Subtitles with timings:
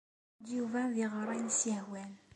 [0.39, 2.11] Eǧǧ Yuba ad iɣer ayen i as-yehwan.